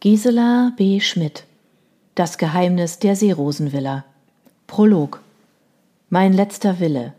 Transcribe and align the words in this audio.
Gisela 0.00 0.70
B. 0.76 1.00
Schmidt 1.00 1.42
Das 2.14 2.38
Geheimnis 2.38 3.00
der 3.00 3.16
Seerosenvilla 3.16 4.04
Prolog 4.68 5.20
Mein 6.08 6.32
letzter 6.32 6.78
Wille 6.78 7.14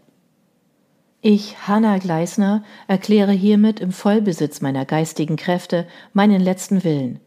Ich, 1.19 1.67
Hanna 1.67 1.97
Gleisner, 1.97 2.63
erkläre 2.87 3.33
hiermit 3.33 3.81
im 3.81 3.91
Vollbesitz 3.91 4.61
meiner 4.61 4.85
geistigen 4.85 5.35
Kräfte 5.35 5.87
meinen 6.13 6.39
letzten 6.39 6.85
Willen. 6.85 7.19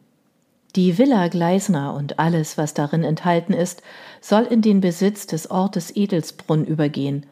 Die 0.75 0.97
Villa 0.97 1.29
Gleisner 1.29 1.93
und 1.93 2.19
alles, 2.19 2.57
was 2.57 2.73
darin 2.73 3.05
enthalten 3.05 3.53
ist, 3.53 3.83
soll 4.23 4.45
in 4.45 4.63
den 4.63 4.81
Besitz 4.81 5.27
des 5.27 5.51
Ortes 5.51 5.95
Edelsbrunn 5.95 6.65
übergehen. 6.65 7.27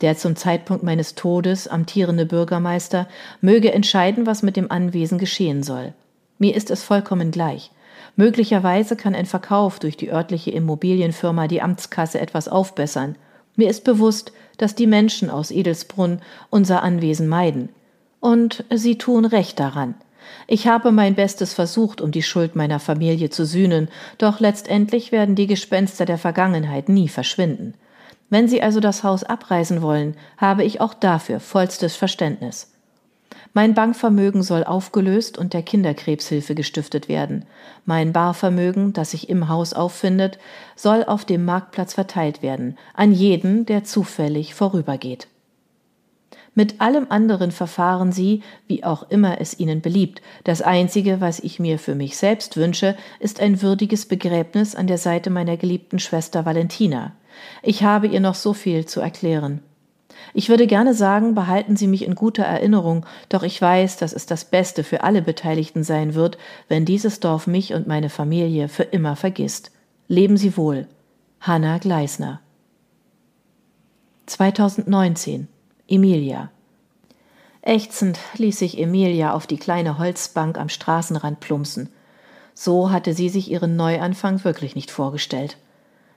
Der 0.00 0.16
zum 0.16 0.36
Zeitpunkt 0.36 0.84
meines 0.84 1.16
Todes 1.16 1.66
amtierende 1.66 2.24
Bürgermeister 2.24 3.08
möge 3.40 3.72
entscheiden, 3.72 4.26
was 4.26 4.44
mit 4.44 4.56
dem 4.56 4.70
Anwesen 4.70 5.18
geschehen 5.18 5.64
soll. 5.64 5.92
Mir 6.44 6.56
ist 6.56 6.70
es 6.70 6.82
vollkommen 6.82 7.30
gleich. 7.30 7.70
Möglicherweise 8.16 8.96
kann 8.96 9.14
ein 9.14 9.24
Verkauf 9.24 9.78
durch 9.78 9.96
die 9.96 10.12
örtliche 10.12 10.50
Immobilienfirma 10.50 11.48
die 11.48 11.62
Amtskasse 11.62 12.20
etwas 12.20 12.48
aufbessern. 12.48 13.16
Mir 13.56 13.70
ist 13.70 13.82
bewusst, 13.82 14.30
dass 14.58 14.74
die 14.74 14.86
Menschen 14.86 15.30
aus 15.30 15.50
Edelsbrunn 15.50 16.20
unser 16.50 16.82
Anwesen 16.82 17.28
meiden. 17.28 17.70
Und 18.20 18.62
sie 18.68 18.98
tun 18.98 19.24
recht 19.24 19.58
daran. 19.58 19.94
Ich 20.46 20.66
habe 20.66 20.92
mein 20.92 21.14
Bestes 21.14 21.54
versucht, 21.54 22.02
um 22.02 22.10
die 22.10 22.22
Schuld 22.22 22.56
meiner 22.56 22.78
Familie 22.78 23.30
zu 23.30 23.46
sühnen, 23.46 23.88
doch 24.18 24.38
letztendlich 24.38 25.12
werden 25.12 25.36
die 25.36 25.46
Gespenster 25.46 26.04
der 26.04 26.18
Vergangenheit 26.18 26.90
nie 26.90 27.08
verschwinden. 27.08 27.72
Wenn 28.28 28.48
Sie 28.48 28.60
also 28.60 28.80
das 28.80 29.02
Haus 29.02 29.24
abreißen 29.24 29.80
wollen, 29.80 30.14
habe 30.36 30.62
ich 30.62 30.82
auch 30.82 30.92
dafür 30.92 31.40
vollstes 31.40 31.96
Verständnis. 31.96 32.73
Mein 33.56 33.72
Bankvermögen 33.72 34.42
soll 34.42 34.64
aufgelöst 34.64 35.38
und 35.38 35.54
der 35.54 35.62
Kinderkrebshilfe 35.62 36.56
gestiftet 36.56 37.08
werden. 37.08 37.44
Mein 37.84 38.12
Barvermögen, 38.12 38.92
das 38.92 39.12
sich 39.12 39.28
im 39.28 39.48
Haus 39.48 39.72
auffindet, 39.72 40.38
soll 40.74 41.04
auf 41.04 41.24
dem 41.24 41.44
Marktplatz 41.44 41.94
verteilt 41.94 42.42
werden, 42.42 42.76
an 42.94 43.12
jeden, 43.12 43.64
der 43.64 43.84
zufällig 43.84 44.54
vorübergeht. 44.54 45.28
Mit 46.56 46.80
allem 46.80 47.06
anderen 47.10 47.52
verfahren 47.52 48.10
Sie, 48.10 48.42
wie 48.66 48.82
auch 48.82 49.08
immer 49.08 49.40
es 49.40 49.58
Ihnen 49.58 49.80
beliebt. 49.80 50.20
Das 50.42 50.60
Einzige, 50.60 51.20
was 51.20 51.38
ich 51.38 51.60
mir 51.60 51.78
für 51.78 51.94
mich 51.94 52.16
selbst 52.16 52.56
wünsche, 52.56 52.96
ist 53.20 53.40
ein 53.40 53.62
würdiges 53.62 54.06
Begräbnis 54.06 54.74
an 54.74 54.88
der 54.88 54.98
Seite 54.98 55.30
meiner 55.30 55.56
geliebten 55.56 56.00
Schwester 56.00 56.44
Valentina. 56.44 57.12
Ich 57.62 57.84
habe 57.84 58.08
ihr 58.08 58.20
noch 58.20 58.36
so 58.36 58.52
viel 58.52 58.84
zu 58.84 59.00
erklären. 59.00 59.62
Ich 60.32 60.48
würde 60.48 60.66
gerne 60.66 60.94
sagen, 60.94 61.34
behalten 61.34 61.76
Sie 61.76 61.86
mich 61.86 62.04
in 62.04 62.14
guter 62.14 62.44
Erinnerung, 62.44 63.06
doch 63.28 63.42
ich 63.42 63.60
weiß, 63.60 63.96
dass 63.96 64.12
es 64.12 64.26
das 64.26 64.44
Beste 64.44 64.84
für 64.84 65.02
alle 65.02 65.22
Beteiligten 65.22 65.84
sein 65.84 66.14
wird, 66.14 66.38
wenn 66.68 66.84
dieses 66.84 67.20
Dorf 67.20 67.46
mich 67.46 67.74
und 67.74 67.86
meine 67.86 68.10
Familie 68.10 68.68
für 68.68 68.84
immer 68.84 69.16
vergisst. 69.16 69.70
Leben 70.08 70.36
Sie 70.36 70.56
wohl. 70.56 70.88
Hanna 71.40 71.78
Gleisner 71.78 72.40
2019 74.26 75.48
Emilia 75.86 76.50
Ächzend 77.60 78.18
ließ 78.36 78.58
sich 78.58 78.78
Emilia 78.78 79.32
auf 79.32 79.46
die 79.46 79.58
kleine 79.58 79.98
Holzbank 79.98 80.58
am 80.58 80.68
Straßenrand 80.68 81.40
plumpsen. 81.40 81.90
So 82.54 82.90
hatte 82.90 83.14
sie 83.14 83.28
sich 83.28 83.50
ihren 83.50 83.76
Neuanfang 83.76 84.44
wirklich 84.44 84.74
nicht 84.74 84.90
vorgestellt. 84.90 85.56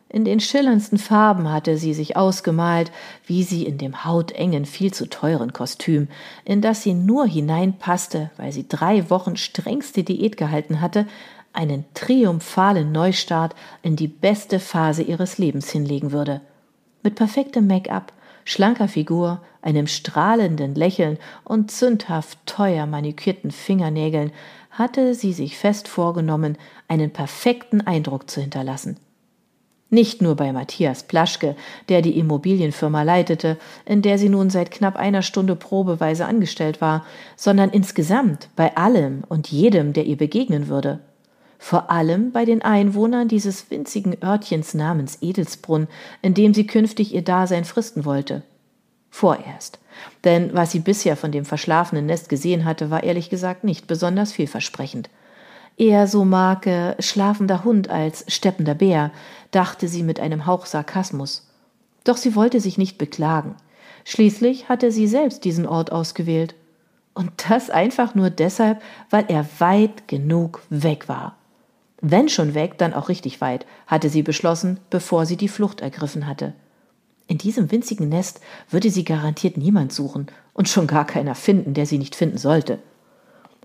In 0.10 0.24
den 0.24 0.40
schillerndsten 0.40 0.98
Farben 0.98 1.52
hatte 1.52 1.78
sie 1.78 1.94
sich 1.94 2.16
ausgemalt, 2.16 2.92
wie 3.26 3.44
sie 3.44 3.66
in 3.66 3.78
dem 3.78 4.06
hautengen, 4.06 4.66
viel 4.66 4.94
zu 4.94 5.10
teuren 5.10 5.52
Kostüm, 5.52 6.08
in 6.46 6.62
das 6.62 6.82
sie 6.82 6.94
nur 6.94 7.26
hineinpasste, 7.26 8.32
weil 8.38 8.54
sie 8.54 8.68
drei 8.70 9.10
Wochen 9.10 9.36
strengste 9.36 10.04
Diät 10.04 10.38
gehalten 10.38 10.80
hatte, 10.80 11.08
einen 11.52 11.86
triumphalen 11.94 12.92
Neustart 12.94 13.54
in 13.82 13.98
die 13.98 14.08
beste 14.08 14.60
Phase 14.60 15.02
ihres 15.02 15.40
Lebens 15.40 15.70
hinlegen 15.72 16.14
würde. 16.14 16.40
Mit 17.04 17.16
perfektem 17.16 17.68
Make-up, 17.68 18.14
schlanker 18.46 18.88
Figur, 18.88 19.42
einem 19.62 19.88
strahlenden 19.88 20.76
Lächeln 20.76 21.18
und 21.44 21.70
zündhaft 21.70 22.38
teuer 22.46 22.86
manikürten 22.86 23.52
Fingernägeln 23.52 24.32
hatte 24.72 25.16
sie 25.16 25.34
sich 25.34 25.58
fest 25.58 25.90
vorgenommen, 25.90 26.58
einen 26.88 27.12
perfekten 27.12 27.82
Eindruck 27.82 28.30
zu 28.30 28.40
hinterlassen. 28.40 28.98
Nicht 29.90 30.22
nur 30.22 30.36
bei 30.36 30.52
Matthias 30.52 31.04
Plaschke, 31.04 31.56
der 31.88 32.02
die 32.02 32.18
Immobilienfirma 32.20 33.04
leitete, 33.04 33.58
in 33.86 34.02
der 34.02 34.18
sie 34.18 34.28
nun 34.28 34.50
seit 34.50 34.70
knapp 34.70 34.98
einer 34.98 35.22
Stunde 35.22 35.56
probeweise 35.56 36.26
angestellt 36.26 36.82
war, 36.82 37.06
sondern 37.38 37.70
insgesamt 37.70 38.50
bei 38.58 38.76
allem 38.76 39.24
und 39.30 39.50
jedem, 39.50 39.94
der 39.94 40.06
ihr 40.06 40.18
begegnen 40.18 40.68
würde. 40.68 41.00
Vor 41.58 41.90
allem 41.90 42.32
bei 42.32 42.44
den 42.44 42.62
Einwohnern 42.62 43.30
dieses 43.30 43.72
winzigen 43.72 44.22
Örtchens 44.22 44.74
namens 44.74 45.20
Edelsbrunn, 45.22 45.88
in 46.22 46.34
dem 46.34 46.54
sie 46.54 46.68
künftig 46.68 47.14
ihr 47.16 47.24
Dasein 47.24 47.64
fristen 47.64 48.04
wollte. 48.04 48.44
Vorerst. 49.10 49.80
Denn 50.26 50.54
was 50.54 50.72
sie 50.72 50.80
bisher 50.80 51.16
von 51.16 51.32
dem 51.32 51.46
verschlafenen 51.46 52.06
Nest 52.06 52.30
gesehen 52.30 52.66
hatte, 52.66 52.92
war 52.92 53.04
ehrlich 53.04 53.30
gesagt 53.30 53.64
nicht 53.64 53.88
besonders 53.88 54.34
vielversprechend. 54.34 55.10
Eher 55.78 56.08
so 56.08 56.26
Marke 56.26 56.96
schlafender 56.98 57.64
Hund 57.64 57.90
als 57.92 58.26
steppender 58.28 58.74
Bär, 58.74 59.12
dachte 59.52 59.88
sie 59.88 60.02
mit 60.02 60.20
einem 60.20 60.48
Hauch 60.48 60.66
Sarkasmus. 60.66 61.48
Doch 62.04 62.18
sie 62.18 62.36
wollte 62.36 62.60
sich 62.60 62.80
nicht 62.80 62.98
beklagen. 62.98 63.56
Schließlich 64.04 64.70
hatte 64.70 64.92
sie 64.92 65.08
selbst 65.08 65.46
diesen 65.46 65.68
Ort 65.68 65.92
ausgewählt. 65.92 66.56
Und 67.14 67.32
das 67.48 67.70
einfach 67.70 68.16
nur 68.16 68.32
deshalb, 68.32 68.82
weil 69.12 69.26
er 69.28 69.46
weit 69.60 70.08
genug 70.08 70.64
weg 70.72 71.08
war. 71.10 71.36
Wenn 72.02 72.28
schon 72.28 72.56
weg, 72.56 72.80
dann 72.80 72.94
auch 72.94 73.10
richtig 73.10 73.40
weit, 73.42 73.68
hatte 73.86 74.10
sie 74.10 74.24
beschlossen, 74.24 74.80
bevor 74.90 75.28
sie 75.28 75.38
die 75.38 75.48
Flucht 75.48 75.82
ergriffen 75.82 76.26
hatte. 76.26 76.54
In 77.28 77.38
diesem 77.38 77.72
winzigen 77.72 78.10
Nest 78.10 78.40
würde 78.70 78.90
sie 78.90 79.04
garantiert 79.04 79.58
niemand 79.58 79.94
suchen 79.94 80.28
und 80.54 80.70
schon 80.70 80.88
gar 80.88 81.06
keiner 81.06 81.36
finden, 81.36 81.74
der 81.76 81.86
sie 81.86 81.98
nicht 82.00 82.16
finden 82.16 82.38
sollte 82.38 82.80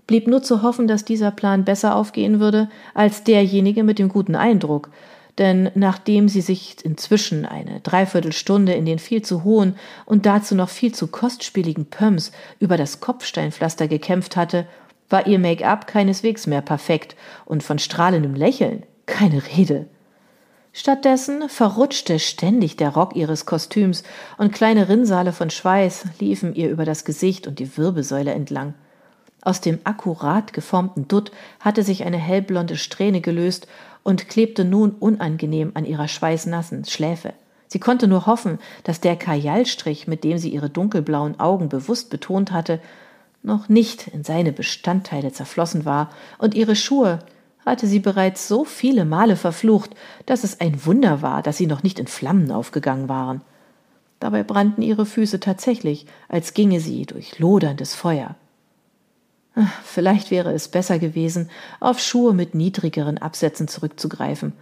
blieb 0.07 0.27
nur 0.27 0.43
zu 0.43 0.61
hoffen, 0.61 0.87
dass 0.87 1.05
dieser 1.05 1.31
Plan 1.31 1.63
besser 1.65 1.95
aufgehen 1.95 2.39
würde 2.39 2.69
als 2.93 3.23
derjenige 3.23 3.83
mit 3.83 3.99
dem 3.99 4.09
guten 4.09 4.35
Eindruck, 4.35 4.89
denn 5.37 5.71
nachdem 5.73 6.29
sie 6.29 6.41
sich 6.41 6.83
inzwischen 6.83 7.45
eine 7.45 7.79
Dreiviertelstunde 7.79 8.73
in 8.73 8.85
den 8.85 8.99
viel 8.99 9.21
zu 9.21 9.43
hohen 9.43 9.75
und 10.05 10.25
dazu 10.25 10.53
noch 10.55 10.69
viel 10.69 10.93
zu 10.93 11.07
kostspieligen 11.07 11.85
Pumps 11.85 12.31
über 12.59 12.77
das 12.77 12.99
Kopfsteinpflaster 12.99 13.87
gekämpft 13.87 14.35
hatte, 14.35 14.67
war 15.09 15.27
ihr 15.27 15.39
Make-up 15.39 15.87
keineswegs 15.87 16.47
mehr 16.47 16.61
perfekt 16.61 17.15
und 17.45 17.63
von 17.63 17.79
strahlendem 17.79 18.35
Lächeln 18.35 18.83
keine 19.05 19.41
Rede. 19.57 19.87
Stattdessen 20.71 21.49
verrutschte 21.49 22.17
ständig 22.17 22.77
der 22.77 22.89
Rock 22.89 23.15
ihres 23.15 23.45
Kostüms 23.45 24.03
und 24.37 24.53
kleine 24.53 24.89
Rinnsale 24.89 25.31
von 25.31 25.51
Schweiß 25.51 26.05
liefen 26.19 26.55
ihr 26.55 26.69
über 26.69 26.83
das 26.83 27.05
Gesicht 27.05 27.45
und 27.47 27.59
die 27.59 27.77
Wirbelsäule 27.77 28.33
entlang. 28.33 28.73
Aus 29.45 29.59
dem 29.59 29.79
akkurat 29.83 30.53
geformten 30.53 31.09
Dutt 31.09 31.31
hatte 31.59 31.83
sich 31.83 32.05
eine 32.05 32.17
hellblonde 32.17 32.77
Strähne 32.77 33.19
gelöst 33.19 33.67
und 34.01 34.29
klebte 34.29 34.63
nun 34.63 34.91
unangenehm 34.91 35.71
an 35.73 35.83
ihrer 35.83 36.07
schweißnassen 36.07 36.85
Schläfe. 36.85 37.33
Sie 37.67 37.79
konnte 37.79 38.07
nur 38.07 38.25
hoffen, 38.25 38.59
dass 38.85 39.01
der 39.01 39.17
Kajalstrich, 39.17 40.07
mit 40.07 40.23
dem 40.23 40.37
sie 40.37 40.49
ihre 40.49 40.69
dunkelblauen 40.69 41.39
Augen 41.41 41.67
bewusst 41.67 42.09
betont 42.09 42.53
hatte, 42.53 42.79
noch 43.41 43.67
nicht 43.67 44.07
in 44.07 44.23
seine 44.23 44.53
Bestandteile 44.53 45.33
zerflossen 45.33 45.83
war, 45.83 46.09
und 46.37 46.55
ihre 46.55 46.77
Schuhe 46.77 47.19
hatte 47.65 47.87
sie 47.87 47.99
bereits 47.99 48.47
so 48.47 48.63
viele 48.63 49.03
Male 49.03 49.35
verflucht, 49.35 49.91
dass 50.25 50.45
es 50.45 50.61
ein 50.61 50.85
Wunder 50.85 51.21
war, 51.21 51.41
dass 51.41 51.57
sie 51.57 51.67
noch 51.67 51.83
nicht 51.83 51.99
in 51.99 52.07
Flammen 52.07 52.49
aufgegangen 52.51 53.09
waren. 53.09 53.41
Dabei 54.21 54.43
brannten 54.43 54.81
ihre 54.81 55.05
Füße 55.05 55.41
tatsächlich, 55.41 56.05
als 56.29 56.53
ginge 56.53 56.79
sie 56.79 57.05
durch 57.05 57.39
loderndes 57.39 57.93
Feuer. 57.93 58.35
Vielleicht 59.83 60.31
wäre 60.31 60.51
es 60.51 60.67
besser 60.67 60.97
gewesen, 60.97 61.49
auf 61.79 61.99
Schuhe 61.99 62.33
mit 62.33 62.55
niedrigeren 62.55 63.19
Absätzen 63.19 63.67
zurückzugreifen. 63.67 64.53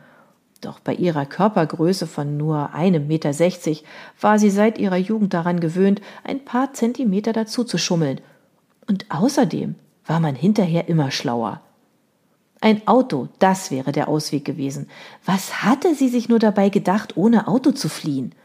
Doch 0.59 0.79
bei 0.79 0.93
ihrer 0.93 1.25
Körpergröße 1.25 2.05
von 2.07 2.37
nur 2.37 2.73
einem 2.73 3.07
Meter 3.07 3.33
sechzig 3.33 3.83
war 4.19 4.37
sie 4.37 4.49
seit 4.49 4.77
ihrer 4.77 4.97
Jugend 4.97 5.33
daran 5.33 5.59
gewöhnt, 5.59 6.01
ein 6.23 6.43
paar 6.45 6.73
Zentimeter 6.73 7.33
dazu 7.33 7.63
zu 7.63 7.77
schummeln. 7.77 8.21
Und 8.87 9.05
außerdem 9.09 9.75
war 10.05 10.19
man 10.19 10.35
hinterher 10.35 10.87
immer 10.87 11.09
schlauer. 11.09 11.61
Ein 12.59 12.87
Auto, 12.87 13.29
das 13.39 13.71
wäre 13.71 13.91
der 13.91 14.07
Ausweg 14.07 14.45
gewesen. 14.45 14.87
Was 15.25 15.63
hatte 15.63 15.95
sie 15.95 16.09
sich 16.09 16.29
nur 16.29 16.37
dabei 16.37 16.69
gedacht, 16.69 17.17
ohne 17.17 17.47
Auto 17.47 17.71
zu 17.71 17.89
fliehen? 17.89 18.35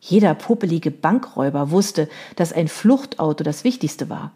Jeder 0.00 0.34
popelige 0.34 0.90
Bankräuber 0.90 1.70
wusste, 1.70 2.08
dass 2.34 2.52
ein 2.52 2.68
Fluchtauto 2.68 3.44
das 3.44 3.62
Wichtigste 3.62 4.08
war. 4.10 4.32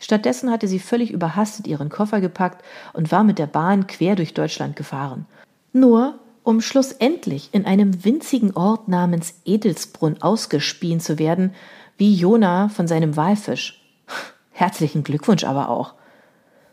Stattdessen 0.00 0.50
hatte 0.50 0.68
sie 0.68 0.78
völlig 0.78 1.10
überhastet 1.10 1.66
ihren 1.66 1.88
Koffer 1.88 2.20
gepackt 2.20 2.64
und 2.92 3.10
war 3.12 3.24
mit 3.24 3.38
der 3.38 3.46
Bahn 3.46 3.86
quer 3.86 4.16
durch 4.16 4.34
Deutschland 4.34 4.76
gefahren. 4.76 5.26
Nur 5.72 6.18
um 6.44 6.60
schlussendlich 6.60 7.48
in 7.52 7.64
einem 7.64 8.04
winzigen 8.04 8.54
Ort 8.54 8.86
namens 8.86 9.40
Edelsbrunn 9.46 10.20
ausgespien 10.20 11.00
zu 11.00 11.18
werden, 11.18 11.54
wie 11.96 12.14
Jona 12.14 12.68
von 12.68 12.86
seinem 12.86 13.16
Walfisch. 13.16 13.82
Herzlichen 14.50 15.04
Glückwunsch 15.04 15.44
aber 15.44 15.70
auch. 15.70 15.94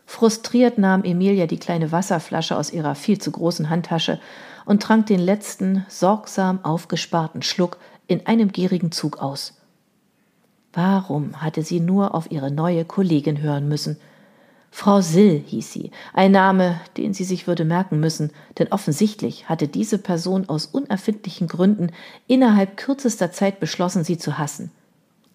Frustriert 0.04 0.76
nahm 0.76 1.04
Emilia 1.04 1.46
die 1.46 1.58
kleine 1.58 1.90
Wasserflasche 1.90 2.56
aus 2.56 2.70
ihrer 2.70 2.94
viel 2.94 3.18
zu 3.18 3.30
großen 3.30 3.70
Handtasche 3.70 4.20
und 4.66 4.82
trank 4.82 5.06
den 5.06 5.20
letzten, 5.20 5.86
sorgsam 5.88 6.62
aufgesparten 6.64 7.40
Schluck 7.40 7.78
in 8.06 8.26
einem 8.26 8.52
gierigen 8.52 8.92
Zug 8.92 9.22
aus. 9.22 9.61
Warum 10.72 11.42
hatte 11.42 11.62
sie 11.62 11.80
nur 11.80 12.14
auf 12.14 12.30
ihre 12.30 12.50
neue 12.50 12.84
Kollegin 12.84 13.42
hören 13.42 13.68
müssen? 13.68 13.98
Frau 14.70 15.02
Sill 15.02 15.42
hieß 15.46 15.70
sie, 15.70 15.90
ein 16.14 16.32
Name, 16.32 16.80
den 16.96 17.12
sie 17.12 17.24
sich 17.24 17.46
würde 17.46 17.66
merken 17.66 18.00
müssen, 18.00 18.30
denn 18.58 18.68
offensichtlich 18.72 19.50
hatte 19.50 19.68
diese 19.68 19.98
Person 19.98 20.48
aus 20.48 20.64
unerfindlichen 20.64 21.46
Gründen 21.46 21.90
innerhalb 22.26 22.78
kürzester 22.78 23.32
Zeit 23.32 23.60
beschlossen, 23.60 24.02
sie 24.02 24.16
zu 24.16 24.38
hassen. 24.38 24.70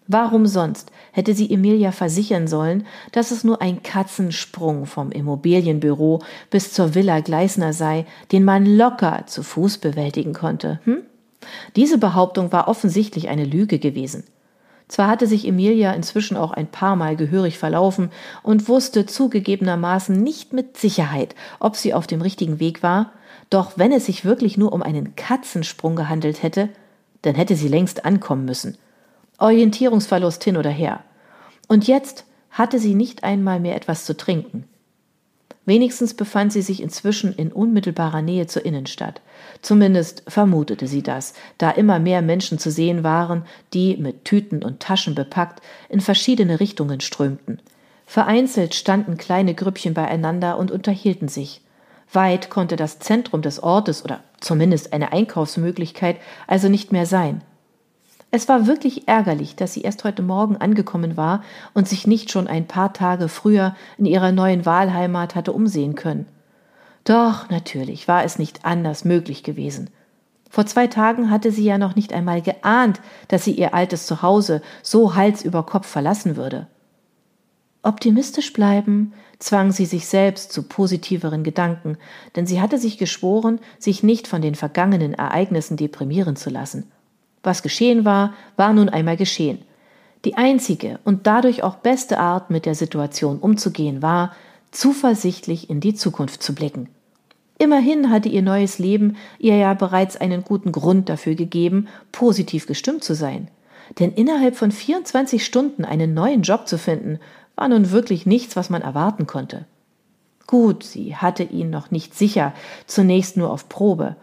Warum 0.08 0.46
sonst 0.46 0.90
hätte 1.12 1.34
sie 1.34 1.52
Emilia 1.52 1.92
versichern 1.92 2.48
sollen, 2.48 2.84
dass 3.12 3.30
es 3.30 3.44
nur 3.44 3.62
ein 3.62 3.82
Katzensprung 3.84 4.86
vom 4.86 5.12
Immobilienbüro 5.12 6.22
bis 6.50 6.72
zur 6.72 6.96
Villa 6.96 7.20
Gleisner 7.20 7.72
sei, 7.72 8.06
den 8.32 8.42
man 8.42 8.66
locker 8.66 9.24
zu 9.26 9.44
Fuß 9.44 9.78
bewältigen 9.78 10.32
konnte? 10.32 10.80
Hm? 10.84 11.02
Diese 11.76 11.98
Behauptung 11.98 12.50
war 12.50 12.66
offensichtlich 12.66 13.28
eine 13.28 13.44
Lüge 13.44 13.78
gewesen. 13.78 14.24
Zwar 14.88 15.08
hatte 15.08 15.26
sich 15.26 15.46
Emilia 15.46 15.92
inzwischen 15.92 16.36
auch 16.36 16.50
ein 16.50 16.66
paar 16.66 16.96
Mal 16.96 17.14
gehörig 17.14 17.58
verlaufen 17.58 18.10
und 18.42 18.68
wusste 18.68 19.06
zugegebenermaßen 19.06 20.20
nicht 20.20 20.52
mit 20.52 20.76
Sicherheit, 20.76 21.34
ob 21.60 21.76
sie 21.76 21.94
auf 21.94 22.06
dem 22.06 22.22
richtigen 22.22 22.58
Weg 22.58 22.82
war, 22.82 23.12
doch 23.50 23.72
wenn 23.76 23.92
es 23.92 24.06
sich 24.06 24.24
wirklich 24.24 24.56
nur 24.56 24.72
um 24.72 24.82
einen 24.82 25.14
Katzensprung 25.14 25.94
gehandelt 25.94 26.42
hätte, 26.42 26.70
dann 27.22 27.34
hätte 27.34 27.56
sie 27.56 27.68
längst 27.68 28.04
ankommen 28.04 28.44
müssen– 28.44 28.76
Orientierungsverlust 29.38 30.42
hin 30.42 30.56
oder 30.56 30.70
her. 30.70 31.04
Und 31.68 31.86
jetzt 31.86 32.24
hatte 32.50 32.78
sie 32.78 32.94
nicht 32.94 33.24
einmal 33.24 33.60
mehr 33.60 33.76
etwas 33.76 34.04
zu 34.04 34.16
trinken. 34.16 34.64
Wenigstens 35.68 36.14
befand 36.14 36.50
sie 36.50 36.62
sich 36.62 36.82
inzwischen 36.82 37.34
in 37.34 37.52
unmittelbarer 37.52 38.22
Nähe 38.22 38.46
zur 38.46 38.64
Innenstadt. 38.64 39.20
Zumindest 39.60 40.22
vermutete 40.26 40.86
sie 40.86 41.02
das, 41.02 41.34
da 41.58 41.70
immer 41.70 41.98
mehr 41.98 42.22
Menschen 42.22 42.58
zu 42.58 42.70
sehen 42.70 43.04
waren, 43.04 43.42
die, 43.74 43.98
mit 43.98 44.24
Tüten 44.24 44.64
und 44.64 44.80
Taschen 44.80 45.14
bepackt, 45.14 45.60
in 45.90 46.00
verschiedene 46.00 46.58
Richtungen 46.58 47.02
strömten. 47.02 47.60
Vereinzelt 48.06 48.74
standen 48.74 49.18
kleine 49.18 49.52
Grüppchen 49.52 49.92
beieinander 49.92 50.56
und 50.56 50.70
unterhielten 50.70 51.28
sich. 51.28 51.60
Weit 52.14 52.48
konnte 52.48 52.76
das 52.76 52.98
Zentrum 52.98 53.42
des 53.42 53.62
Ortes 53.62 54.02
oder 54.02 54.20
zumindest 54.40 54.94
eine 54.94 55.12
Einkaufsmöglichkeit 55.12 56.16
also 56.46 56.70
nicht 56.70 56.92
mehr 56.92 57.04
sein. 57.04 57.42
Es 58.30 58.48
war 58.48 58.66
wirklich 58.66 59.08
ärgerlich, 59.08 59.56
dass 59.56 59.72
sie 59.72 59.80
erst 59.80 60.04
heute 60.04 60.22
Morgen 60.22 60.58
angekommen 60.58 61.16
war 61.16 61.42
und 61.72 61.88
sich 61.88 62.06
nicht 62.06 62.30
schon 62.30 62.46
ein 62.46 62.66
paar 62.66 62.92
Tage 62.92 63.28
früher 63.28 63.74
in 63.96 64.04
ihrer 64.04 64.32
neuen 64.32 64.66
Wahlheimat 64.66 65.34
hatte 65.34 65.52
umsehen 65.52 65.94
können. 65.94 66.26
Doch 67.04 67.48
natürlich 67.48 68.06
war 68.06 68.24
es 68.24 68.38
nicht 68.38 68.66
anders 68.66 69.06
möglich 69.06 69.42
gewesen. 69.42 69.88
Vor 70.50 70.66
zwei 70.66 70.86
Tagen 70.86 71.30
hatte 71.30 71.52
sie 71.52 71.64
ja 71.64 71.78
noch 71.78 71.96
nicht 71.96 72.12
einmal 72.12 72.42
geahnt, 72.42 73.00
dass 73.28 73.44
sie 73.44 73.52
ihr 73.52 73.72
altes 73.72 74.06
Zuhause 74.06 74.60
so 74.82 75.14
Hals 75.14 75.42
über 75.42 75.64
Kopf 75.64 75.86
verlassen 75.86 76.36
würde. 76.36 76.66
Optimistisch 77.82 78.52
bleiben 78.52 79.14
zwang 79.38 79.72
sie 79.72 79.86
sich 79.86 80.06
selbst 80.06 80.52
zu 80.52 80.64
positiveren 80.64 81.44
Gedanken, 81.44 81.96
denn 82.36 82.46
sie 82.46 82.60
hatte 82.60 82.76
sich 82.76 82.98
geschworen, 82.98 83.60
sich 83.78 84.02
nicht 84.02 84.26
von 84.26 84.42
den 84.42 84.54
vergangenen 84.54 85.14
Ereignissen 85.14 85.76
deprimieren 85.76 86.36
zu 86.36 86.50
lassen. 86.50 86.90
Was 87.42 87.62
geschehen 87.62 88.04
war, 88.04 88.34
war 88.56 88.72
nun 88.72 88.88
einmal 88.88 89.16
geschehen. 89.16 89.60
Die 90.24 90.36
einzige 90.36 90.98
und 91.04 91.26
dadurch 91.26 91.62
auch 91.62 91.76
beste 91.76 92.18
Art, 92.18 92.50
mit 92.50 92.66
der 92.66 92.74
Situation 92.74 93.38
umzugehen, 93.38 94.02
war, 94.02 94.32
zuversichtlich 94.70 95.70
in 95.70 95.80
die 95.80 95.94
Zukunft 95.94 96.42
zu 96.42 96.54
blicken. 96.54 96.88
Immerhin 97.58 98.10
hatte 98.10 98.28
ihr 98.28 98.42
neues 98.42 98.78
Leben 98.78 99.16
ihr 99.38 99.56
ja 99.56 99.74
bereits 99.74 100.16
einen 100.16 100.44
guten 100.44 100.72
Grund 100.72 101.08
dafür 101.08 101.34
gegeben, 101.34 101.88
positiv 102.12 102.66
gestimmt 102.66 103.02
zu 103.02 103.14
sein. 103.14 103.48
Denn 103.98 104.12
innerhalb 104.12 104.56
von 104.56 104.70
24 104.70 105.44
Stunden 105.44 105.84
einen 105.84 106.14
neuen 106.14 106.42
Job 106.42 106.68
zu 106.68 106.78
finden, 106.78 107.18
war 107.56 107.68
nun 107.68 107.90
wirklich 107.90 108.26
nichts, 108.26 108.54
was 108.54 108.70
man 108.70 108.82
erwarten 108.82 109.26
konnte. 109.26 109.64
Gut, 110.46 110.84
sie 110.84 111.16
hatte 111.16 111.42
ihn 111.42 111.70
noch 111.70 111.90
nicht 111.90 112.14
sicher, 112.14 112.54
zunächst 112.86 113.36
nur 113.36 113.50
auf 113.50 113.68
Probe, 113.68 114.16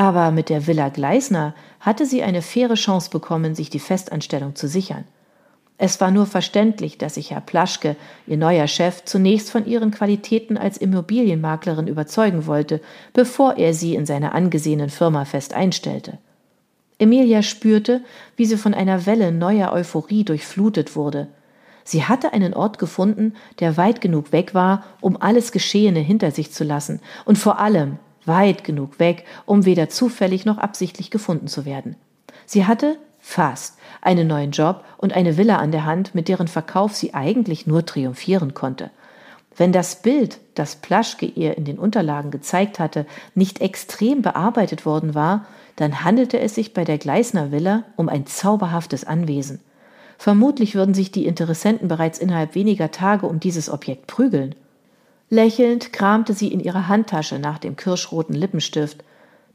aber 0.00 0.30
mit 0.30 0.48
der 0.48 0.66
Villa 0.66 0.88
Gleisner 0.88 1.54
hatte 1.78 2.06
sie 2.06 2.22
eine 2.22 2.40
faire 2.40 2.72
Chance 2.72 3.10
bekommen, 3.10 3.54
sich 3.54 3.68
die 3.68 3.78
Festanstellung 3.78 4.56
zu 4.56 4.66
sichern. 4.66 5.04
Es 5.76 6.00
war 6.00 6.10
nur 6.10 6.24
verständlich, 6.24 6.96
dass 6.96 7.16
sich 7.16 7.32
Herr 7.32 7.42
Plaschke, 7.42 7.96
ihr 8.26 8.38
neuer 8.38 8.66
Chef, 8.66 9.04
zunächst 9.04 9.50
von 9.50 9.66
ihren 9.66 9.90
Qualitäten 9.90 10.56
als 10.56 10.78
Immobilienmaklerin 10.78 11.86
überzeugen 11.86 12.46
wollte, 12.46 12.80
bevor 13.12 13.58
er 13.58 13.74
sie 13.74 13.94
in 13.94 14.06
seiner 14.06 14.34
angesehenen 14.34 14.88
Firma 14.88 15.26
fest 15.26 15.52
einstellte. 15.52 16.16
Emilia 16.98 17.42
spürte, 17.42 18.00
wie 18.36 18.46
sie 18.46 18.56
von 18.56 18.72
einer 18.72 19.04
Welle 19.04 19.32
neuer 19.32 19.70
Euphorie 19.70 20.24
durchflutet 20.24 20.96
wurde. 20.96 21.28
Sie 21.84 22.04
hatte 22.04 22.32
einen 22.32 22.54
Ort 22.54 22.78
gefunden, 22.78 23.34
der 23.58 23.76
weit 23.76 24.00
genug 24.00 24.32
weg 24.32 24.54
war, 24.54 24.82
um 25.02 25.20
alles 25.20 25.52
Geschehene 25.52 26.00
hinter 26.00 26.30
sich 26.30 26.52
zu 26.52 26.64
lassen 26.64 27.00
und 27.26 27.36
vor 27.36 27.58
allem 27.58 27.98
weit 28.24 28.64
genug 28.64 28.98
weg, 28.98 29.24
um 29.46 29.64
weder 29.64 29.88
zufällig 29.88 30.44
noch 30.44 30.58
absichtlich 30.58 31.10
gefunden 31.10 31.48
zu 31.48 31.64
werden. 31.64 31.96
Sie 32.46 32.66
hatte 32.66 32.98
fast 33.20 33.78
einen 34.00 34.26
neuen 34.26 34.50
Job 34.50 34.84
und 34.96 35.12
eine 35.12 35.36
Villa 35.36 35.56
an 35.56 35.72
der 35.72 35.84
Hand, 35.84 36.14
mit 36.14 36.28
deren 36.28 36.48
Verkauf 36.48 36.94
sie 36.94 37.14
eigentlich 37.14 37.66
nur 37.66 37.84
triumphieren 37.84 38.54
konnte. 38.54 38.90
Wenn 39.56 39.72
das 39.72 40.02
Bild, 40.02 40.38
das 40.54 40.76
Plaschke 40.76 41.26
ihr 41.26 41.58
in 41.58 41.64
den 41.64 41.78
Unterlagen 41.78 42.30
gezeigt 42.30 42.78
hatte, 42.78 43.04
nicht 43.34 43.60
extrem 43.60 44.22
bearbeitet 44.22 44.86
worden 44.86 45.14
war, 45.14 45.46
dann 45.76 46.02
handelte 46.04 46.38
es 46.38 46.54
sich 46.54 46.72
bei 46.72 46.84
der 46.84 46.98
Gleisner 46.98 47.52
Villa 47.52 47.84
um 47.96 48.08
ein 48.08 48.26
zauberhaftes 48.26 49.04
Anwesen. 49.04 49.60
Vermutlich 50.18 50.74
würden 50.74 50.94
sich 50.94 51.12
die 51.12 51.26
Interessenten 51.26 51.88
bereits 51.88 52.18
innerhalb 52.18 52.54
weniger 52.54 52.90
Tage 52.90 53.26
um 53.26 53.40
dieses 53.40 53.70
Objekt 53.70 54.06
prügeln. 54.06 54.54
Lächelnd 55.32 55.92
kramte 55.92 56.34
sie 56.34 56.52
in 56.52 56.58
ihrer 56.58 56.88
Handtasche 56.88 57.38
nach 57.38 57.58
dem 57.58 57.76
kirschroten 57.76 58.34
Lippenstift. 58.34 59.04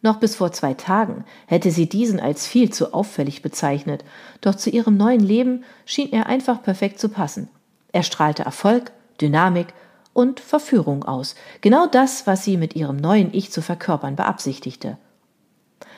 Noch 0.01 0.17
bis 0.17 0.35
vor 0.35 0.53
zwei 0.53 0.73
Tagen 0.73 1.25
hätte 1.47 1.69
sie 1.69 1.89
diesen 1.89 2.21
als 2.21 2.47
viel 2.47 2.71
zu 2.71 2.93
auffällig 2.93 3.41
bezeichnet, 3.41 4.05
doch 4.39 4.55
zu 4.55 4.69
ihrem 4.69 4.95
neuen 4.95 5.19
Leben 5.19 5.65
schien 5.85 6.13
er 6.13 6.27
einfach 6.27 6.63
perfekt 6.63 6.99
zu 6.99 7.09
passen. 7.09 7.49
Er 7.91 8.03
strahlte 8.03 8.43
Erfolg, 8.43 8.93
Dynamik 9.19 9.73
und 10.13 10.39
Verführung 10.39 11.03
aus, 11.03 11.35
genau 11.59 11.87
das, 11.87 12.25
was 12.25 12.45
sie 12.45 12.55
mit 12.55 12.75
ihrem 12.75 12.95
neuen 12.95 13.33
Ich 13.33 13.51
zu 13.51 13.61
verkörpern 13.61 14.15
beabsichtigte. 14.15 14.97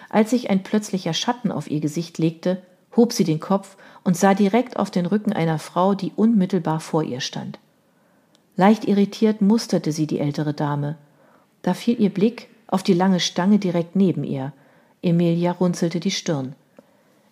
Als 0.10 0.32
sich 0.32 0.50
ein 0.50 0.64
plötzlicher 0.64 1.14
Schatten 1.14 1.52
auf 1.52 1.70
ihr 1.70 1.82
Gesicht 1.82 2.18
legte, 2.18 2.64
hob 2.96 3.14
sie 3.14 3.26
den 3.26 3.40
Kopf 3.40 3.78
und 4.04 4.18
sah 4.18 4.34
direkt 4.34 4.78
auf 4.78 4.90
den 4.90 5.06
Rücken 5.06 5.34
einer 5.34 5.60
Frau, 5.60 5.94
die 5.94 6.14
unmittelbar 6.16 6.80
vor 6.80 7.04
ihr 7.04 7.22
stand. 7.22 7.60
Leicht 8.58 8.86
irritiert 8.86 9.40
musterte 9.42 9.92
sie 9.92 10.08
die 10.08 10.20
ältere 10.20 10.54
Dame. 10.54 10.98
Da 11.62 11.76
fiel 11.76 12.02
ihr 12.02 12.10
Blick 12.10 12.50
auf 12.68 12.82
die 12.82 12.94
lange 12.94 13.20
Stange 13.20 13.60
direkt 13.60 13.96
neben 13.96 14.24
ihr. 14.24 14.52
Emilia 15.04 15.52
runzelte 15.52 16.00
die 16.00 16.12
Stirn. 16.12 16.56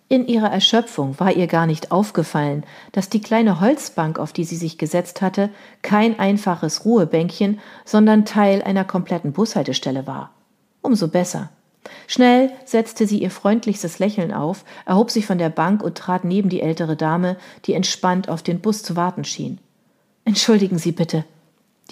In 0.07 0.27
ihrer 0.27 0.51
Erschöpfung 0.51 1.19
war 1.19 1.35
ihr 1.35 1.47
gar 1.47 1.65
nicht 1.65 1.91
aufgefallen, 1.91 2.63
dass 2.91 3.09
die 3.09 3.21
kleine 3.21 3.59
Holzbank, 3.59 4.19
auf 4.19 4.33
die 4.33 4.43
sie 4.43 4.55
sich 4.55 4.77
gesetzt 4.77 5.23
hatte, 5.23 5.49
kein 5.81 6.19
einfaches 6.19 6.85
Ruhebänkchen, 6.85 7.59
sondern 7.85 8.23
Teil 8.23 8.61
einer 8.61 8.85
kompletten 8.85 9.33
Bushaltestelle 9.33 10.05
war. 10.05 10.29
Umso 10.83 11.07
besser. 11.07 11.49
Schnell 12.05 12.51
setzte 12.65 13.07
sie 13.07 13.17
ihr 13.17 13.31
freundlichstes 13.31 13.97
Lächeln 13.97 14.31
auf, 14.31 14.63
erhob 14.85 15.09
sich 15.09 15.25
von 15.25 15.39
der 15.39 15.49
Bank 15.49 15.81
und 15.81 15.97
trat 15.97 16.23
neben 16.23 16.49
die 16.49 16.61
ältere 16.61 16.95
Dame, 16.95 17.37
die 17.65 17.73
entspannt 17.73 18.29
auf 18.29 18.43
den 18.43 18.61
Bus 18.61 18.83
zu 18.83 18.95
warten 18.95 19.23
schien. 19.23 19.59
Entschuldigen 20.25 20.79
Sie 20.79 20.91
bitte. 20.91 21.23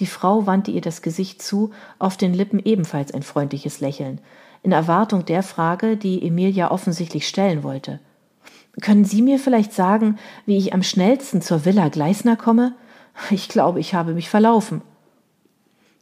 Die 0.00 0.06
Frau 0.06 0.44
wandte 0.44 0.72
ihr 0.72 0.80
das 0.80 1.02
Gesicht 1.02 1.40
zu, 1.40 1.70
auf 2.00 2.16
den 2.16 2.34
Lippen 2.34 2.58
ebenfalls 2.58 3.14
ein 3.14 3.22
freundliches 3.22 3.80
Lächeln, 3.80 4.20
in 4.64 4.72
Erwartung 4.72 5.24
der 5.24 5.44
Frage, 5.44 5.96
die 5.96 6.26
Emilia 6.26 6.72
offensichtlich 6.72 7.28
stellen 7.28 7.62
wollte. 7.62 8.00
Können 8.80 9.04
Sie 9.04 9.22
mir 9.22 9.38
vielleicht 9.38 9.72
sagen, 9.72 10.18
wie 10.46 10.56
ich 10.56 10.74
am 10.74 10.82
schnellsten 10.82 11.42
zur 11.42 11.64
Villa 11.64 11.88
Gleisner 11.88 12.34
komme? 12.34 12.74
Ich 13.30 13.48
glaube, 13.48 13.78
ich 13.78 13.94
habe 13.94 14.14
mich 14.14 14.28
verlaufen. 14.28 14.82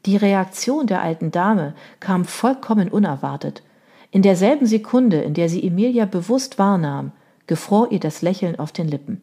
Die 0.07 0.17
Reaktion 0.17 0.87
der 0.87 1.03
alten 1.03 1.31
Dame 1.31 1.75
kam 2.01 2.25
vollkommen 2.25 2.89
unerwartet. 2.89 3.63
In 4.11 4.23
derselben 4.23 4.65
Sekunde, 4.65 5.21
in 5.21 5.35
der 5.35 5.51
sie 5.51 5.63
Emilia 5.63 6.07
bewusst 6.07 6.59
wahrnahm, 6.59 7.13
gefror 7.47 7.93
ihr 7.93 8.01
das 8.01 8.23
Lächeln 8.23 8.59
auf 8.59 8.73
den 8.73 8.89
Lippen. 8.89 9.21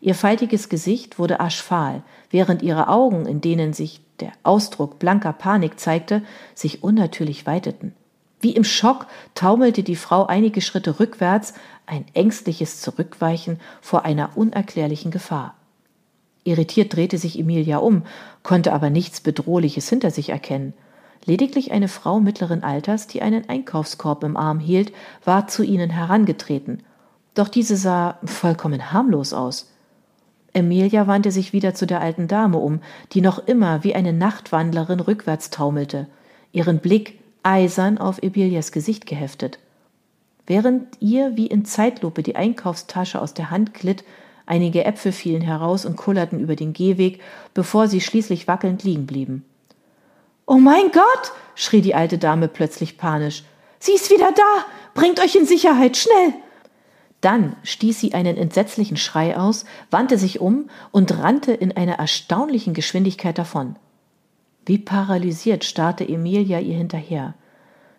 Ihr 0.00 0.14
faltiges 0.14 0.68
Gesicht 0.68 1.18
wurde 1.18 1.40
aschfahl, 1.40 2.02
während 2.30 2.62
ihre 2.62 2.88
Augen, 2.88 3.26
in 3.26 3.40
denen 3.40 3.72
sich 3.72 4.00
der 4.20 4.32
Ausdruck 4.42 4.98
blanker 4.98 5.32
Panik 5.32 5.78
zeigte, 5.78 6.22
sich 6.54 6.82
unnatürlich 6.82 7.46
weiteten. 7.46 7.94
Wie 8.40 8.52
im 8.56 8.64
Schock 8.64 9.06
taumelte 9.34 9.82
die 9.82 9.96
Frau 9.96 10.26
einige 10.26 10.62
Schritte 10.62 10.98
rückwärts, 10.98 11.52
ein 11.84 12.06
ängstliches 12.14 12.80
Zurückweichen 12.80 13.60
vor 13.82 14.06
einer 14.06 14.36
unerklärlichen 14.36 15.10
Gefahr. 15.10 15.54
Irritiert 16.44 16.96
drehte 16.96 17.18
sich 17.18 17.38
Emilia 17.38 17.78
um, 17.78 18.04
konnte 18.42 18.72
aber 18.72 18.88
nichts 18.88 19.20
Bedrohliches 19.20 19.88
hinter 19.90 20.10
sich 20.10 20.30
erkennen. 20.30 20.72
Lediglich 21.26 21.72
eine 21.72 21.88
Frau 21.88 22.18
mittleren 22.18 22.62
Alters, 22.62 23.06
die 23.06 23.20
einen 23.20 23.46
Einkaufskorb 23.50 24.24
im 24.24 24.38
Arm 24.38 24.58
hielt, 24.58 24.92
war 25.22 25.48
zu 25.48 25.62
ihnen 25.62 25.90
herangetreten. 25.90 26.82
Doch 27.34 27.48
diese 27.48 27.76
sah 27.76 28.18
vollkommen 28.24 28.90
harmlos 28.90 29.34
aus. 29.34 29.69
Emilia 30.52 31.06
wandte 31.06 31.30
sich 31.30 31.52
wieder 31.52 31.74
zu 31.74 31.86
der 31.86 32.00
alten 32.00 32.28
Dame 32.28 32.58
um, 32.58 32.80
die 33.12 33.20
noch 33.20 33.46
immer 33.46 33.84
wie 33.84 33.94
eine 33.94 34.12
Nachtwandlerin 34.12 35.00
rückwärts 35.00 35.50
taumelte, 35.50 36.06
ihren 36.52 36.78
Blick 36.78 37.18
eisern 37.42 37.98
auf 37.98 38.22
Emilias 38.22 38.72
Gesicht 38.72 39.06
geheftet. 39.06 39.58
Während 40.46 40.88
ihr 41.00 41.36
wie 41.36 41.46
in 41.46 41.64
Zeitlupe 41.64 42.22
die 42.22 42.36
Einkaufstasche 42.36 43.20
aus 43.20 43.34
der 43.34 43.50
Hand 43.50 43.72
glitt, 43.74 44.04
einige 44.46 44.84
Äpfel 44.84 45.12
fielen 45.12 45.42
heraus 45.42 45.84
und 45.84 45.96
kullerten 45.96 46.40
über 46.40 46.56
den 46.56 46.72
Gehweg, 46.72 47.20
bevor 47.54 47.86
sie 47.86 48.00
schließlich 48.00 48.48
wackelnd 48.48 48.82
liegen 48.82 49.06
blieben. 49.06 49.44
Oh 50.46 50.58
mein 50.58 50.90
Gott! 50.90 51.32
schrie 51.54 51.80
die 51.82 51.94
alte 51.94 52.18
Dame 52.18 52.48
plötzlich 52.48 52.98
panisch. 52.98 53.44
Sie 53.78 53.92
ist 53.92 54.10
wieder 54.10 54.32
da! 54.32 54.64
Bringt 54.94 55.20
euch 55.20 55.36
in 55.36 55.46
Sicherheit, 55.46 55.96
schnell! 55.96 56.34
Dann 57.20 57.56
stieß 57.62 58.00
sie 58.00 58.14
einen 58.14 58.36
entsetzlichen 58.36 58.96
Schrei 58.96 59.36
aus, 59.36 59.64
wandte 59.90 60.16
sich 60.16 60.40
um 60.40 60.70
und 60.90 61.18
rannte 61.18 61.52
in 61.52 61.76
einer 61.76 61.98
erstaunlichen 61.98 62.72
Geschwindigkeit 62.72 63.36
davon. 63.36 63.76
Wie 64.64 64.78
paralysiert 64.78 65.64
starrte 65.64 66.08
Emilia 66.08 66.60
ihr 66.60 66.76
hinterher. 66.76 67.34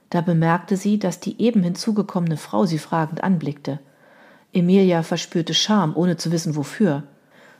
Da 0.10 0.22
bemerkte 0.22 0.75
sie, 0.75 1.00
dass 1.00 1.20
die 1.20 1.42
eben 1.42 1.63
hinzugekommene 1.63 2.38
Frau 2.38 2.66
sie 2.66 2.80
fragend 2.80 3.24
anblickte. 3.24 3.80
Emilia 4.54 5.04
verspürte 5.04 5.54
Scham, 5.54 5.96
ohne 5.96 6.18
zu 6.18 6.32
wissen 6.32 6.56
wofür. 6.56 7.04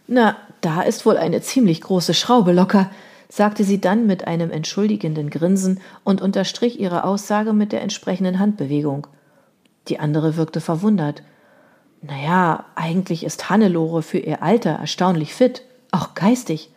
Na, 0.08 0.36
da 0.62 0.82
ist 0.82 1.06
wohl 1.06 1.18
eine 1.18 1.42
ziemlich 1.42 1.82
große 1.82 2.14
Schraube 2.14 2.52
locker, 2.52 2.92
sagte 3.30 3.64
sie 3.64 3.80
dann 3.80 4.08
mit 4.08 4.28
einem 4.28 4.52
entschuldigenden 4.52 5.30
Grinsen 5.30 5.80
und 6.04 6.22
unterstrich 6.22 6.80
ihre 6.80 7.06
Aussage 7.06 7.54
mit 7.54 7.72
der 7.72 7.82
entsprechenden 7.82 8.40
Handbewegung. 8.40 9.08
Die 9.88 10.00
andere 10.00 10.36
wirkte 10.36 10.60
verwundert. 10.60 11.24
Naja, 12.02 12.66
eigentlich 12.76 13.24
ist 13.24 13.50
Hannelore 13.50 14.02
für 14.02 14.18
ihr 14.18 14.42
Alter 14.42 14.72
erstaunlich 14.72 15.36
fit, 15.36 15.64
auch 15.92 16.16
geistig. 16.16 16.72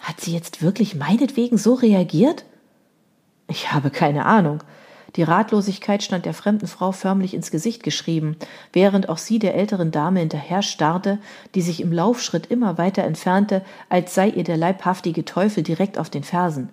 Hat 0.00 0.20
sie 0.20 0.32
jetzt 0.32 0.62
wirklich 0.62 0.94
meinetwegen 0.94 1.58
so 1.58 1.74
reagiert? 1.74 2.44
Ich 3.48 3.72
habe 3.72 3.90
keine 3.90 4.24
Ahnung. 4.24 4.62
Die 5.16 5.22
Ratlosigkeit 5.22 6.02
stand 6.02 6.26
der 6.26 6.34
fremden 6.34 6.66
Frau 6.66 6.92
förmlich 6.92 7.34
ins 7.34 7.50
Gesicht 7.50 7.82
geschrieben, 7.82 8.36
während 8.72 9.08
auch 9.08 9.18
sie 9.18 9.38
der 9.38 9.54
älteren 9.54 9.90
Dame 9.90 10.20
hinterher 10.20 10.62
starrte, 10.62 11.18
die 11.54 11.62
sich 11.62 11.80
im 11.80 11.92
Laufschritt 11.92 12.46
immer 12.46 12.78
weiter 12.78 13.04
entfernte, 13.04 13.64
als 13.88 14.14
sei 14.14 14.28
ihr 14.28 14.44
der 14.44 14.56
leibhaftige 14.56 15.24
Teufel 15.24 15.62
direkt 15.62 15.98
auf 15.98 16.10
den 16.10 16.24
Fersen. 16.24 16.70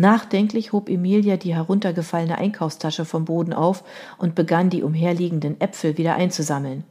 Nachdenklich 0.00 0.72
hob 0.72 0.88
Emilia 0.88 1.36
die 1.36 1.54
heruntergefallene 1.54 2.38
Einkaufstasche 2.38 3.04
vom 3.04 3.26
Boden 3.26 3.52
auf 3.52 3.84
und 4.16 4.34
begann 4.34 4.70
die 4.70 4.82
umherliegenden 4.82 5.60
Äpfel 5.60 5.98
wieder 5.98 6.14
einzusammeln. 6.14 6.84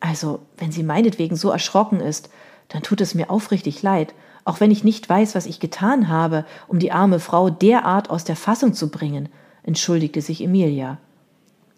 Also, 0.00 0.40
wenn 0.56 0.72
sie 0.72 0.82
meinetwegen 0.82 1.36
so 1.36 1.50
erschrocken 1.50 2.00
ist, 2.00 2.30
dann 2.68 2.82
tut 2.82 3.02
es 3.02 3.14
mir 3.14 3.30
aufrichtig 3.30 3.82
leid, 3.82 4.14
auch 4.44 4.58
wenn 4.58 4.70
ich 4.70 4.84
nicht 4.84 5.06
weiß, 5.06 5.34
was 5.34 5.44
ich 5.44 5.60
getan 5.60 6.08
habe, 6.08 6.46
um 6.66 6.78
die 6.78 6.92
arme 6.92 7.20
Frau 7.20 7.50
derart 7.50 8.08
aus 8.08 8.24
der 8.24 8.36
Fassung 8.36 8.72
zu 8.72 8.90
bringen, 8.90 9.28
entschuldigte 9.62 10.22
sich 10.22 10.42
Emilia. 10.42 10.96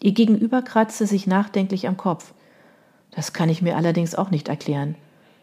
Ihr 0.01 0.13
Gegenüber 0.13 0.63
kratzte 0.63 1.09
sich 1.09 1.27
nachdenklich 1.27 1.89
am 1.89 1.97
Kopf. 1.97 2.35
Das 3.11 3.33
kann 3.33 3.49
ich 3.49 3.63
mir 3.63 3.77
allerdings 3.77 4.15
auch 4.15 4.31
nicht 4.31 4.49
erklären. 4.49 4.95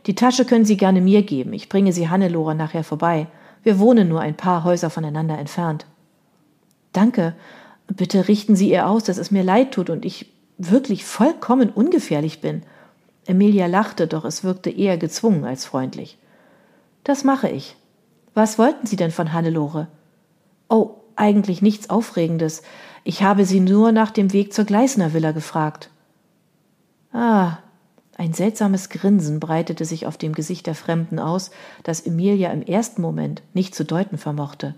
Die 0.05 0.15
Tasche 0.15 0.45
können 0.45 0.65
Sie 0.65 0.77
gerne 0.77 1.01
mir 1.01 1.23
geben. 1.23 1.51
Ich 1.51 1.67
bringe 1.67 1.91
Sie 1.91 2.09
Hannelore 2.09 2.55
nachher 2.55 2.85
vorbei. 2.85 3.27
Wir 3.63 3.79
wohnen 3.79 4.07
nur 4.07 4.21
ein 4.21 4.35
paar 4.35 4.63
Häuser 4.63 4.89
voneinander 4.89 5.37
entfernt. 5.37 5.85
Danke. 6.93 7.35
Bitte 7.87 8.27
richten 8.27 8.55
Sie 8.55 8.69
ihr 8.69 8.87
aus, 8.87 9.03
dass 9.03 9.17
es 9.17 9.31
mir 9.31 9.43
leid 9.43 9.73
tut 9.73 9.89
und 9.89 10.05
ich 10.05 10.31
wirklich 10.57 11.05
vollkommen 11.05 11.69
ungefährlich 11.69 12.41
bin. 12.41 12.63
Emilia 13.25 13.67
lachte, 13.67 14.07
doch 14.07 14.25
es 14.25 14.43
wirkte 14.43 14.69
eher 14.69 14.97
gezwungen 14.97 15.45
als 15.45 15.65
freundlich. 15.65 16.17
Das 17.03 17.23
mache 17.23 17.49
ich. 17.49 17.75
Was 18.33 18.57
wollten 18.57 18.87
Sie 18.87 18.95
denn 18.95 19.11
von 19.11 19.33
Hannelore? 19.33 19.87
Oh, 20.69 20.95
eigentlich 21.15 21.61
nichts 21.61 21.89
Aufregendes. 21.89 22.63
Ich 23.03 23.23
habe 23.23 23.45
sie 23.45 23.59
nur 23.59 23.91
nach 23.91 24.11
dem 24.11 24.31
Weg 24.33 24.53
zur 24.53 24.65
Gleisner 24.65 25.13
Villa 25.13 25.31
gefragt. 25.31 25.89
Ah, 27.13 27.57
ein 28.21 28.33
seltsames 28.33 28.89
Grinsen 28.89 29.39
breitete 29.39 29.83
sich 29.83 30.05
auf 30.05 30.15
dem 30.15 30.33
Gesicht 30.33 30.67
der 30.67 30.75
Fremden 30.75 31.17
aus, 31.17 31.49
das 31.81 32.05
Emilia 32.05 32.51
im 32.51 32.61
ersten 32.61 33.01
Moment 33.01 33.41
nicht 33.55 33.73
zu 33.73 33.83
deuten 33.83 34.19
vermochte. 34.19 34.75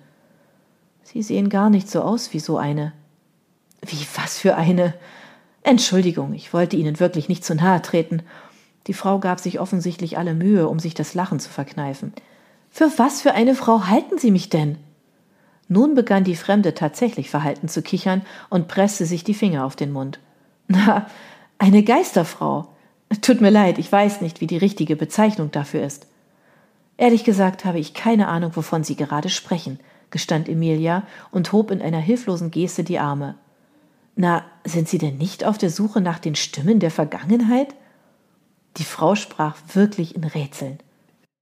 Sie 1.03 1.21
sehen 1.21 1.49
gar 1.49 1.69
nicht 1.69 1.91
so 1.91 2.03
aus 2.03 2.31
wie 2.31 2.39
so 2.39 2.57
eine. 2.57 2.93
Wie 3.81 4.07
was 4.15 4.39
für 4.39 4.55
eine? 4.55 4.93
Entschuldigung, 5.61 6.33
ich 6.33 6.53
wollte 6.53 6.77
Ihnen 6.77 7.01
wirklich 7.01 7.27
nicht 7.27 7.43
zu 7.43 7.53
nahe 7.53 7.81
treten. 7.81 8.23
Die 8.87 8.93
Frau 8.93 9.19
gab 9.19 9.41
sich 9.41 9.59
offensichtlich 9.59 10.17
alle 10.17 10.35
Mühe, 10.35 10.69
um 10.69 10.79
sich 10.79 10.93
das 10.93 11.13
Lachen 11.13 11.41
zu 11.41 11.49
verkneifen. 11.49 12.13
Für 12.69 12.89
was 12.95 13.21
für 13.21 13.33
eine 13.33 13.55
Frau 13.55 13.87
halten 13.87 14.19
Sie 14.19 14.31
mich 14.31 14.47
denn? 14.47 14.77
Nun 15.67 15.95
begann 15.95 16.23
die 16.23 16.37
Fremde 16.37 16.75
tatsächlich 16.75 17.29
verhalten 17.29 17.67
zu 17.67 17.81
kichern 17.81 18.21
und 18.49 18.69
presste 18.69 19.05
sich 19.05 19.25
die 19.25 19.33
Finger 19.33 19.65
auf 19.65 19.75
den 19.75 19.91
Mund. 19.91 20.21
Na, 20.69 21.07
eine 21.57 21.83
Geisterfrau. 21.83 22.69
Tut 23.21 23.41
mir 23.41 23.49
leid, 23.49 23.77
ich 23.77 23.91
weiß 23.91 24.21
nicht, 24.21 24.41
wie 24.41 24.47
die 24.47 24.57
richtige 24.57 24.95
Bezeichnung 24.95 25.51
dafür 25.51 25.83
ist. 25.83 26.07
Ehrlich 26.97 27.23
gesagt 27.23 27.65
habe 27.65 27.79
ich 27.79 27.93
keine 27.93 28.27
Ahnung, 28.27 28.55
wovon 28.55 28.83
Sie 28.83 28.95
gerade 28.95 29.29
sprechen, 29.29 29.79
gestand 30.09 30.47
Emilia 30.47 31.03
und 31.31 31.51
hob 31.51 31.71
in 31.71 31.81
einer 31.81 31.99
hilflosen 31.99 32.51
Geste 32.51 32.83
die 32.83 32.99
Arme. 32.99 33.35
Na, 34.15 34.45
sind 34.63 34.87
Sie 34.87 34.99
denn 34.99 35.17
nicht 35.17 35.43
auf 35.43 35.57
der 35.57 35.69
Suche 35.69 36.01
nach 36.01 36.19
den 36.19 36.35
Stimmen 36.35 36.79
der 36.79 36.91
Vergangenheit? 36.91 37.73
Die 38.77 38.83
Frau 38.83 39.15
sprach 39.15 39.57
wirklich 39.73 40.15
in 40.15 40.23
Rätseln. 40.23 40.79